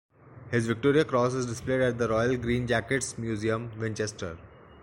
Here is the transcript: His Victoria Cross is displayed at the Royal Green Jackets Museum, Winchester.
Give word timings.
His 0.49 0.65
Victoria 0.65 1.05
Cross 1.05 1.35
is 1.35 1.45
displayed 1.45 1.81
at 1.81 1.99
the 1.99 2.09
Royal 2.09 2.35
Green 2.35 2.65
Jackets 2.65 3.19
Museum, 3.19 3.71
Winchester. 3.77 4.35